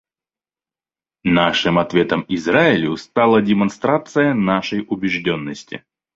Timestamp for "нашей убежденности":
4.33-5.83